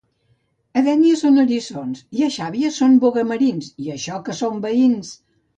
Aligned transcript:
A 0.79 0.81
Dénia 0.87 1.19
són 1.19 1.37
eriçons 1.43 2.01
i 2.21 2.25
a 2.29 2.31
Xàbia 2.37 2.73
són 2.79 2.97
bogamarins... 3.07 3.71
I 3.87 3.95
això 3.99 4.21
que 4.31 4.37
som 4.41 4.61
veïns! 4.69 5.17